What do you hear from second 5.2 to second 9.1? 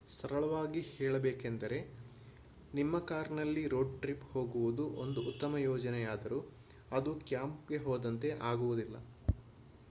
ಉತ್ತಮ ಯೋಜನೆಯಾದರೂ ಅದು ಕ್ಯಾಂಪ್ಗೆ ಹೋದಂತೆ ಆಗುವುದಿಲ್ಲ